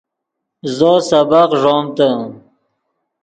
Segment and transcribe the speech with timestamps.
[0.77, 2.09] زو سبق ݱومتے